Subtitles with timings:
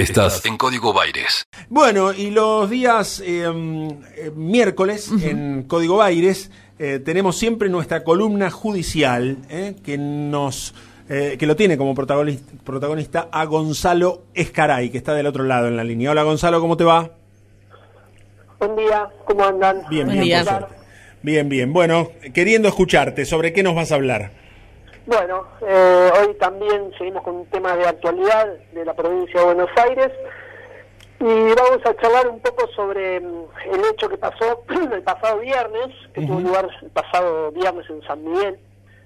[0.00, 1.44] Estás en Código Baires.
[1.68, 8.50] Bueno, y los días eh, eh, miércoles en Código Baires eh, tenemos siempre nuestra columna
[8.50, 9.36] judicial
[9.84, 10.74] que nos
[11.06, 15.76] que lo tiene como protagonista, protagonista a Gonzalo Escaray, que está del otro lado en
[15.76, 16.12] la línea.
[16.12, 17.10] Hola Gonzalo, ¿cómo te va?
[18.60, 19.82] Buen día, ¿cómo andan?
[19.90, 20.46] Bien, bien,
[21.22, 21.72] Bien, bien.
[21.72, 24.30] Bueno, queriendo escucharte, ¿sobre qué nos vas a hablar?
[25.06, 29.70] Bueno, eh, hoy también seguimos con un tema de actualidad de la provincia de Buenos
[29.76, 30.10] Aires
[31.20, 35.88] y vamos a charlar un poco sobre mm, el hecho que pasó el pasado viernes,
[36.14, 38.58] que tuvo lugar el pasado viernes en San Miguel,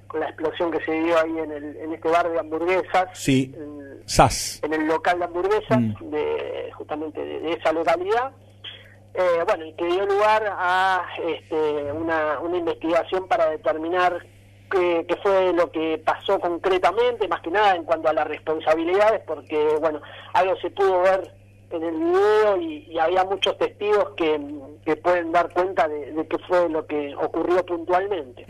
[0.07, 3.09] con la explosión que se dio ahí en, el, en este bar de hamburguesas.
[3.15, 4.61] Sí, en, SAS.
[4.63, 6.11] En el local de hamburguesas, mm.
[6.11, 8.33] de, justamente de, esa localidad.
[9.15, 14.25] Eh, bueno, y que dio lugar a este, una, una investigación para determinar
[14.71, 19.77] qué, fue lo que pasó concretamente, más que nada en cuanto a las responsabilidades, porque,
[19.81, 20.01] bueno,
[20.33, 21.33] algo se pudo ver
[21.71, 26.87] en el video y, había muchos testigos que, pueden dar cuenta de, qué fue lo
[26.87, 28.45] que ocurrió puntualmente.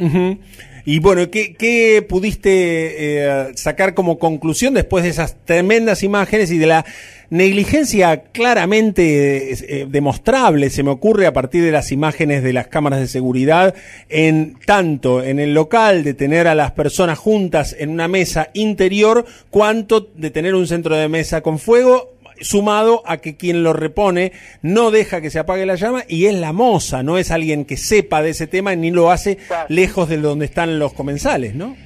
[0.84, 6.58] Y bueno, ¿qué, qué pudiste eh, sacar como conclusión después de esas tremendas imágenes y
[6.58, 6.84] de la
[7.30, 13.00] negligencia claramente eh, demostrable, se me ocurre a partir de las imágenes de las cámaras
[13.00, 13.74] de seguridad,
[14.08, 19.24] en tanto en el local de tener a las personas juntas en una mesa interior,
[19.50, 24.32] cuanto de tener un centro de mesa con fuego sumado a que quien lo repone
[24.62, 27.76] no deja que se apague la llama y es la moza, no es alguien que
[27.76, 31.76] sepa de ese tema ni lo hace lejos de donde están los comensales, ¿no?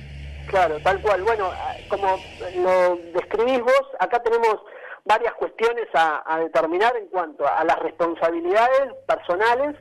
[0.49, 1.23] Claro, tal cual.
[1.23, 1.51] Bueno,
[1.89, 2.19] como
[2.63, 4.59] lo describís vos, acá tenemos
[5.05, 9.77] varias cuestiones a, determinar en cuanto a, las responsabilidades personales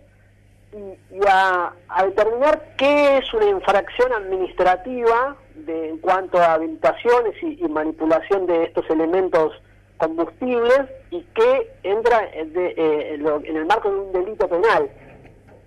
[0.73, 1.73] y, a,
[2.04, 8.90] determinar qué es una infracción administrativa de, en cuanto a habilitaciones y manipulación de estos
[8.90, 9.54] elementos
[9.98, 10.81] combustibles
[11.12, 14.89] y que entra eh, en el marco de un delito penal.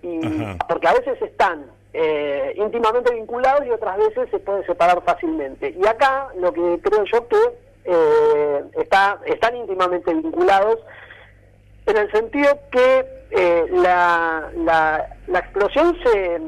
[0.01, 0.19] Y,
[0.67, 5.75] porque a veces están eh, íntimamente vinculados y otras veces se puede separar fácilmente.
[5.79, 7.37] Y acá lo que creo yo que
[7.85, 10.79] eh, está, están íntimamente vinculados
[11.85, 13.21] en el sentido que
[13.71, 16.39] la, la, la, explosión se,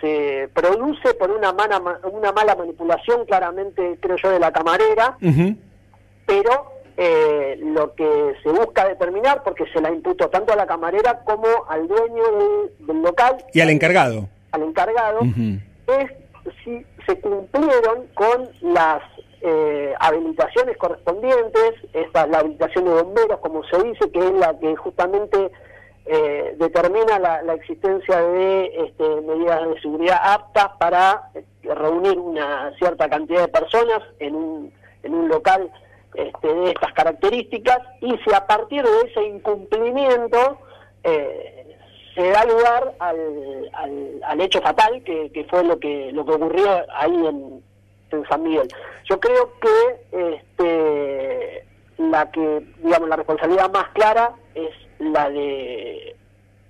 [0.00, 1.80] se produce por una, mala,
[2.12, 5.16] una mala manipulación claramente, creo yo, de la camarera,
[6.26, 11.22] pero eh, lo que se busca determinar, porque se la imputó tanto a la camarera
[11.24, 12.22] como al dueño
[12.80, 13.44] del, local.
[13.52, 14.28] Y al encargado.
[14.52, 16.10] Al encargado, es
[16.64, 19.02] si se cumplieron con las
[19.40, 24.76] eh, habilitaciones correspondientes, esta la habilitación de bomberos, como se dice, que es la que
[24.76, 25.50] justamente
[26.04, 31.30] eh, determina la, la, existencia de este, medidas de seguridad aptas para
[31.62, 34.72] reunir una cierta cantidad de personas en un,
[35.04, 35.70] en un local
[36.14, 40.58] este, de estas características y si a partir de ese incumplimiento
[41.04, 41.76] eh,
[42.14, 47.26] se da lugar al, al, hecho fatal que, fue lo que lo que ocurrió ahí
[47.26, 47.62] en,
[48.28, 48.68] San Miguel.
[49.08, 51.64] Yo creo que este,
[51.96, 56.14] la que digamos la responsabilidad más clara es la de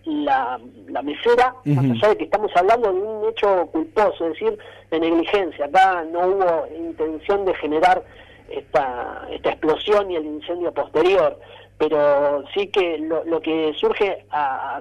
[0.05, 4.57] la, la mesera, más allá de que estamos hablando de un hecho culposo, es decir,
[4.93, 5.67] de negligencia.
[5.67, 8.05] Acá no hubo intención de generar
[8.49, 11.39] esta, esta explosión y el incendio posterior,
[11.79, 14.25] pero sí que lo, lo que surge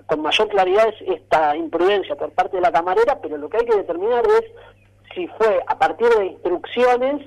[0.08, 3.66] con mayor claridad es esta imprudencia por parte de la camarera, pero lo que hay
[3.66, 4.46] que determinar es
[5.14, 7.22] si fue a partir de instrucciones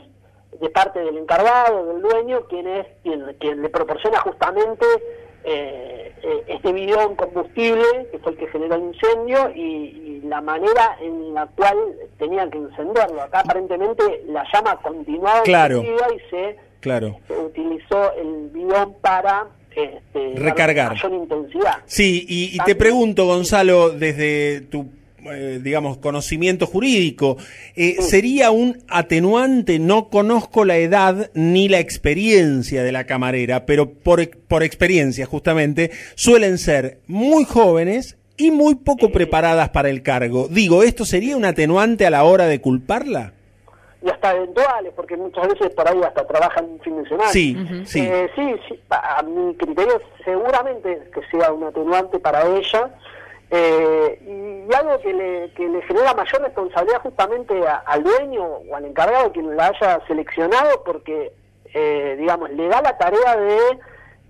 [0.60, 4.86] de parte del encargado, del dueño, quien es quien, quien le proporciona justamente
[5.44, 10.96] eh, eh, este bidón combustible, que fue el que generó el incendio, y, la manera
[11.02, 11.76] en la cual
[12.18, 13.20] tenían que encenderlo.
[13.20, 15.82] Acá aparentemente la llama continuaba claro.
[15.82, 17.18] y se, claro.
[17.28, 21.76] utilizó el bidón para este, recargar mayor intensidad.
[21.84, 24.88] Sí, y te pregunto, Gonzalo, desde tu
[25.32, 27.36] eh, digamos, conocimiento jurídico.
[27.76, 29.78] Eh, ¿Sería un atenuante?
[29.78, 35.90] No conozco la edad ni la experiencia de la camarera, pero por, por experiencia, justamente,
[36.14, 40.48] suelen ser muy jóvenes y muy poco preparadas para el cargo.
[40.48, 43.32] Digo, ¿esto sería un atenuante a la hora de culparla?
[44.04, 47.30] y hasta eventuales, porque muchas veces por ahí hasta trabajan un fin de semana.
[47.30, 47.56] Sí,
[47.86, 48.00] sí.
[48.00, 52.90] Eh, sí, sí, a mi criterio seguramente que sea un atenuante para ella,
[53.50, 57.54] eh, y algo que le, que le genera mayor responsabilidad justamente
[57.86, 61.32] al dueño o al encargado quien la haya seleccionado porque,
[61.72, 63.58] eh, digamos, le da la tarea de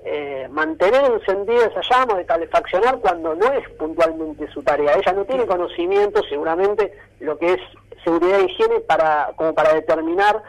[0.04, 4.94] eh, mantener encendido esa llama, de calefaccionar cuando no es puntualmente su tarea.
[4.94, 7.60] Ella no tiene conocimiento seguramente lo que es
[8.02, 10.42] seguridad e higiene para como para determinar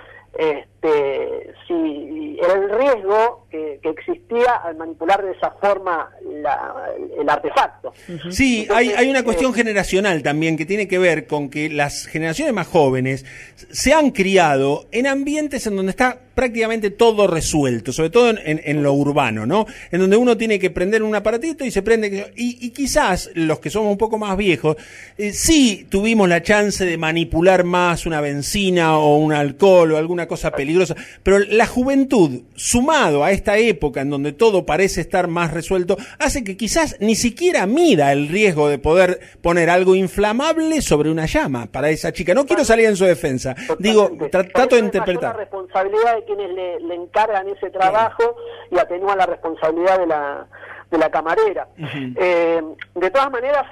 [0.85, 7.93] este, si era el riesgo que, existía al manipular de esa forma el artefacto.
[8.29, 12.07] Sí, hay, hay una cuestión eh, generacional también que tiene que ver con que las
[12.07, 18.09] generaciones más jóvenes se han criado en ambientes en donde está prácticamente todo resuelto, sobre
[18.09, 19.65] todo en, lo urbano, ¿no?
[19.89, 22.33] En donde uno tiene que prender un aparatito y se prende.
[22.35, 24.75] Y, quizás los que somos un poco más viejos,
[25.17, 30.27] eh, sí tuvimos la chance de manipular más una benzina o un alcohol o alguna
[30.27, 30.74] cosa peligrosa,
[31.23, 36.43] pero la juventud, sumado a esta época en donde todo parece estar más resuelto, hace
[36.43, 41.67] que quizás ni siquiera mida el riesgo de poder poner algo inflamable sobre una llama
[41.67, 42.33] para esa chica.
[42.33, 43.55] No quiero salir en su defensa.
[43.79, 45.33] Digo, trato de interpretar.
[45.35, 48.35] La responsabilidad de quienes le, encargan ese trabajo
[48.71, 50.47] y atenúan la responsabilidad de la,
[50.91, 51.67] de la camarera.
[51.77, 52.61] Eh,
[52.95, 53.65] de todas maneras,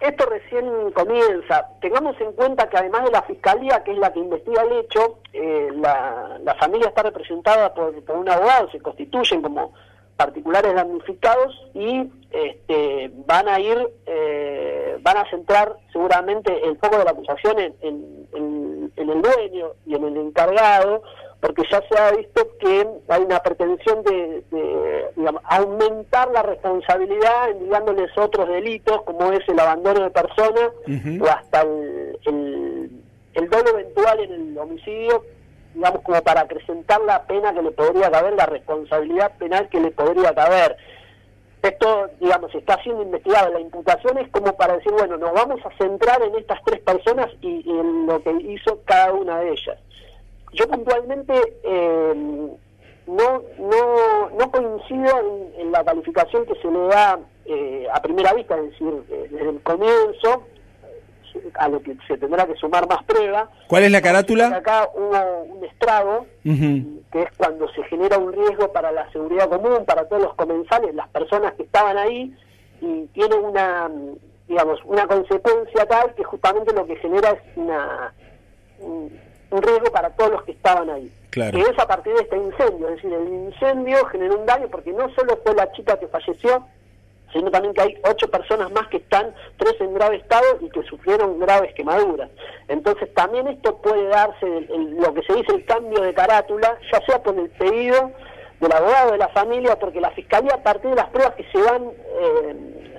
[0.00, 1.66] esto recién comienza.
[1.80, 5.18] Tengamos en cuenta que además de la fiscalía, que es la que investiga el hecho,
[5.32, 9.72] eh, la, familia está representada por, un abogado, se constituyen como
[10.16, 17.04] particulares damnificados y este, van a ir, eh, van a centrar seguramente el foco de
[17.04, 18.18] la acusación en,
[18.96, 21.02] el dueño y en el encargado,
[21.40, 24.42] porque ya se ha visto que hay una pretensión de,
[25.44, 30.70] aumentar la responsabilidad enviándoles otros delitos, como es el abandono de personas
[31.20, 32.90] o hasta el, el,
[33.34, 35.24] el dolo eventual en el homicidio,
[35.74, 39.90] digamos, como para acrecentar la pena que le podría caber, la responsabilidad penal que le
[39.92, 40.76] podría caber.
[41.62, 43.52] Esto, digamos, está siendo investigado.
[43.52, 47.28] La imputación es como para decir, bueno, nos vamos a centrar en estas tres personas
[47.40, 49.78] y, en lo que hizo cada una de ellas.
[50.52, 52.14] Yo puntualmente eh,
[53.06, 58.56] no, no, no coincido en, la calificación que se le da eh, a primera vista,
[58.56, 60.44] es decir, eh, desde el comienzo,
[61.54, 63.50] a lo que se tendrá que sumar más prueba.
[63.68, 64.48] ¿Cuál es la carátula?
[64.48, 69.84] Acá hubo un estrago, que es cuando se genera un riesgo para la seguridad común,
[69.86, 72.34] para todos los comensales, las personas que estaban ahí,
[72.80, 73.90] y tiene una,
[74.46, 78.14] digamos, una consecuencia tal que justamente lo que genera es una,
[79.50, 81.12] un, riesgo para todos los que estaban ahí.
[81.30, 84.92] Que es a partir de este incendio, es decir, el incendio generó un daño porque
[84.92, 86.64] no solo fue la chica que falleció,
[87.32, 90.82] sino también que hay ocho personas más que están, tres en grave estado y que
[90.84, 92.30] sufrieron graves quemaduras.
[92.68, 97.22] Entonces también esto puede darse, lo que se dice el cambio de carátula, ya sea
[97.22, 98.12] por el pedido
[98.60, 101.62] del abogado de la familia, porque la fiscalía a partir de las pruebas que se
[101.62, 102.97] van eh,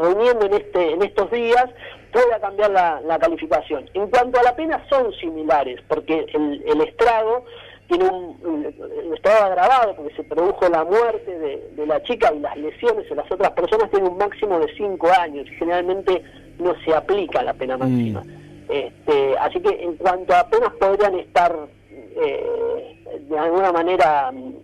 [0.00, 1.66] reuniendo en, este, en estos días,
[2.12, 3.88] puede cambiar la, calificación.
[3.94, 7.44] En cuanto a la pena, son similares, porque el, el estrago
[7.88, 11.38] tiene un, estado agravado porque se produjo la muerte
[11.74, 15.08] de, la chica y las lesiones en las otras personas tienen un máximo de cinco
[15.18, 16.22] años y generalmente
[16.58, 18.20] no se aplica la pena máxima.
[18.20, 18.30] Mm.
[18.68, 21.56] Este, así que en cuanto a penas podrían estar
[21.90, 24.54] eh, de alguna manera mm,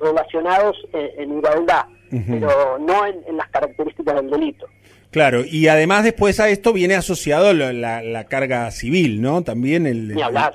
[0.00, 4.66] relacionados en, igualdad, pero no en las características del delito.
[5.10, 9.42] Claro, y además después a esto viene asociado la, la, carga civil, ¿no?
[9.42, 10.10] También el,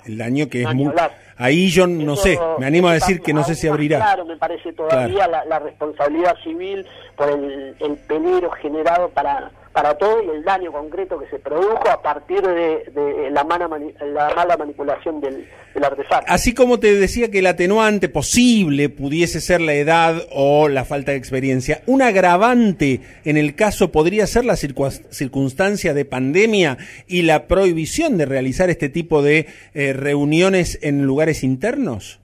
[0.06, 0.94] el, daño que es muy...
[1.38, 3.98] Ahí yo no sé, me animo a decir que no sé si abrirá.
[3.98, 10.22] Claro, me parece todavía la, responsabilidad civil por el, el peligro generado para para todo
[10.24, 13.70] y el daño concreto que se produjo a partir de, la, mala
[14.06, 15.48] la mala manipulación del,
[15.82, 16.32] artefacto.
[16.32, 21.12] Así como te decía que el atenuante posible pudiese ser la edad o la falta
[21.12, 27.48] de experiencia, un agravante en el caso podría ser la circunstancia de pandemia y la
[27.48, 32.20] prohibición de realizar este tipo de eh, reuniones en lugares internos.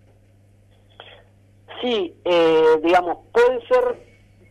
[1.82, 4.07] Sí, eh, digamos, puede ser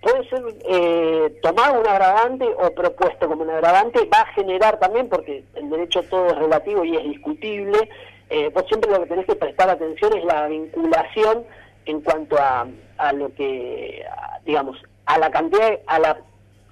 [0.07, 5.09] puede ser eh, tomado un agravante o propuesto como un agravante, va a generar también,
[5.09, 7.91] porque el derecho todo es relativo y es discutible,
[8.31, 11.45] eh, vos siempre lo que tenés que prestar atención es la vinculación
[11.87, 14.05] en cuanto a, a lo que,
[14.45, 16.19] digamos, a la cantidad, a la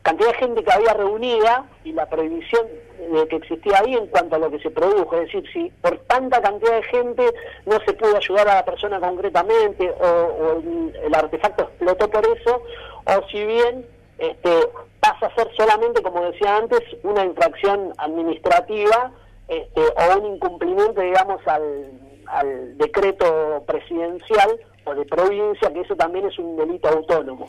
[0.03, 2.67] cantidad de gente que había reunida y la prohibición
[3.11, 5.17] de que existía ahí en cuanto a lo que se produjo.
[5.17, 7.35] Es decir, si por tanta cantidad de gente
[7.67, 10.61] no se pudo ayudar a la persona concretamente o,
[11.05, 12.63] el, artefacto explotó por eso,
[13.07, 13.87] o si bien
[14.19, 14.69] este,
[15.01, 19.13] pasa a ser solamente, como decía antes, una infracción administrativa
[19.49, 21.91] este, o un incumplimiento, digamos, al,
[22.27, 27.47] al decreto presidencial o de provincia, que eso también es un delito autónomo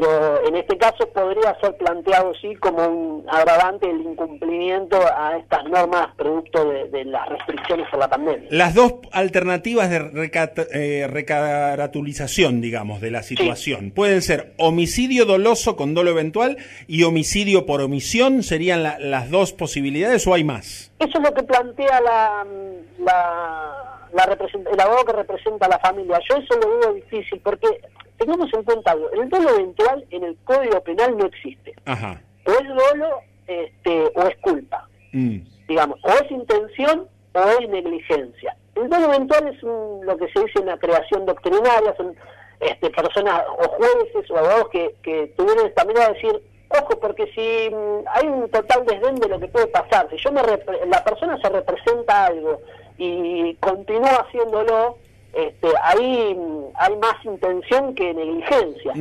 [0.00, 5.64] pero en este caso podría ser planteado sí como un agravante el incumplimiento a estas
[5.64, 8.48] normas producto de, las restricciones por la pandemia.
[8.50, 10.30] Las dos alternativas de
[10.72, 16.56] eh, recaratulización, digamos, de la situación pueden ser homicidio doloso con dolo eventual
[16.88, 20.92] y homicidio por omisión, ¿serían las dos posibilidades o hay más?
[20.98, 22.46] Eso es lo que plantea la,
[22.98, 26.20] la la el abogado que representa a la familia.
[26.28, 27.66] Yo eso lo veo difícil porque
[28.18, 31.74] tengamos en cuenta algo, el dolo eventual en el Código Penal no existe.
[31.84, 32.20] Ajá.
[32.46, 35.38] O es dolo este, o es culpa, Mm.
[35.68, 38.56] digamos, o es intención o es negligencia.
[38.74, 42.14] El dolo eventual es un- lo que se dice una creación doctrinaria, son
[42.60, 47.26] este, personas o jueces o abogados que, que tuvieron esta manera de decir, ojo, porque
[47.34, 51.04] si mm, hay un total desdén de lo que puede pasar, si yo me la
[51.04, 52.60] persona se representa algo
[52.96, 54.96] y continúa haciéndolo,
[55.34, 56.36] este, ahí
[56.74, 58.92] hay más intención que negligencia.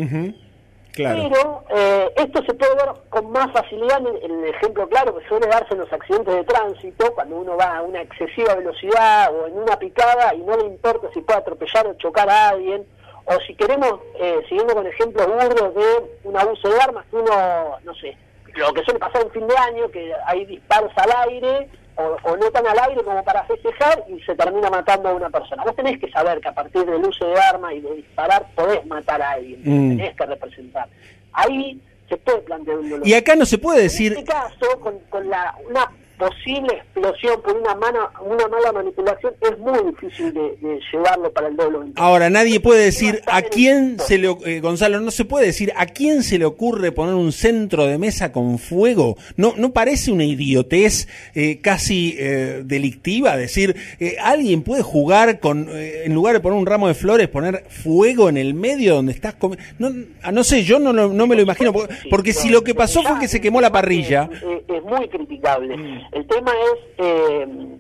[0.94, 1.24] Claro.
[1.24, 5.28] Pero eh, esto se puede ver con más facilidad en, en el ejemplo claro que
[5.28, 9.48] suele darse en los accidentes de tránsito, cuando uno va a una excesiva velocidad o
[9.48, 12.86] en una picada y no le importa si puede atropellar o chocar a alguien,
[13.26, 17.80] o si queremos, eh, siguiendo con ejemplos burdos de un abuso de armas, que uno,
[17.84, 18.16] no sé,
[18.54, 22.38] lo que suele pasar en fin de año, que hay disparos al aire o, o
[22.38, 25.64] no tan al aire como para festejar y se termina matando a una persona.
[25.64, 28.86] Vos tenés que saber que a partir del uso de armas y de disparar podés
[28.86, 29.98] matar a alguien, Mm.
[29.98, 30.88] tenés que representar.
[31.32, 33.08] Ahí se puede plantear un dolor.
[33.08, 35.90] Y acá no se puede En decir, este caso, con, con la, una
[36.28, 41.48] posible explosión por una mala, una mala manipulación, es muy difícil de, de llevarlo para
[41.48, 41.92] el doble.
[41.96, 45.86] ahora nadie puede decir a quién se le, eh, Gonzalo, no se puede decir a
[45.86, 49.18] quién se le ocurre poner un centro de mesa con fuego.
[49.38, 55.68] No, no parece una idiotez eh, casi eh, delictiva decir eh, alguien puede jugar con,
[55.72, 59.12] eh, en lugar de poner un ramo de flores, poner fuego en el medio donde
[59.12, 59.64] estás comiendo.
[59.80, 61.74] No, ah, no sé, yo no, lo- no me lo imagino
[62.10, 64.30] porque, si lo que pasó fue que se quemó la parrilla.
[64.68, 65.76] Es, muy criticable.
[66.14, 67.78] El tema es eh,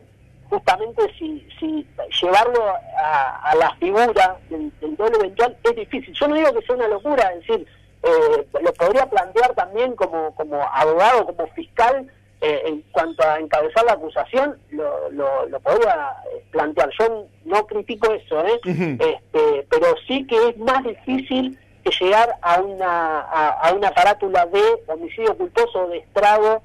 [0.50, 1.88] justamente si, si
[2.22, 2.64] llevarlo
[2.98, 6.14] a, a la figura del, del doble eventual es difícil.
[6.14, 7.68] Yo no digo que sea una locura, es decir,
[8.04, 12.12] eh, lo podría plantear también como, como abogado, como fiscal,
[12.42, 16.90] eh, en cuanto a encabezar la acusación, lo, lo, lo podría eh, plantear.
[17.00, 18.60] Yo no critico eso, ¿eh?
[18.66, 24.46] Este, pero sí que es más difícil que llegar a una a, a una carátula
[24.48, 26.62] de homicidio culposo o de estrago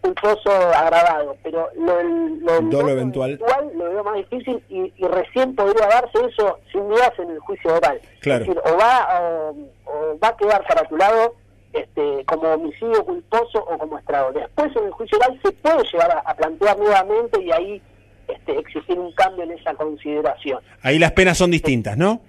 [0.00, 3.38] culposo agravado pero lo, lo Dolo dolo eventual.
[3.74, 7.74] lo veo más difícil y, y recién podría darse eso sin dudas en el juicio
[7.74, 8.42] oral Claro.
[8.44, 9.50] es decir o va o,
[9.86, 11.34] o va a quedar caratulado
[11.72, 16.10] este, como homicidio culposo o como estrago después en el juicio oral se puede llegar
[16.10, 17.82] a, a plantear nuevamente y ahí
[18.28, 22.20] este, exigir un cambio en esa consideración Ahí las penas son distintas, ¿no?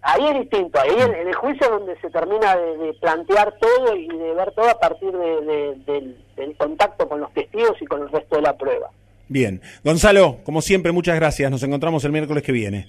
[0.00, 3.52] Ahí es distinto, ahí en, en el juicio es donde se termina de, de plantear
[3.58, 7.76] todo y de ver todo a partir de- de- del, del contacto con los testigos
[7.80, 8.88] y con el resto de la prueba.
[9.28, 9.60] Bien.
[9.84, 11.50] Gonzalo, como siempre, muchas gracias.
[11.50, 12.88] Nos encontramos el miércoles que viene.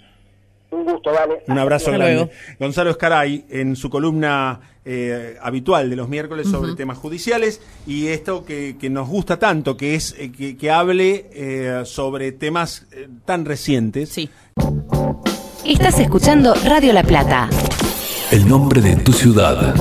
[0.71, 1.43] Un gusto, vale.
[1.47, 2.13] Un abrazo Hasta grande.
[2.15, 2.31] luego.
[2.59, 8.45] Gonzalo Escaray, en su columna eh, habitual de los miércoles sobre temas judiciales, y esto
[8.45, 13.07] que, que nos gusta tanto, que es eh, que, que hable eh, sobre temas eh,
[13.25, 14.09] tan recientes.
[14.09, 14.29] Sí.
[15.65, 17.49] Estás escuchando Radio La Plata.
[18.31, 19.73] El nombre de tu ciudad.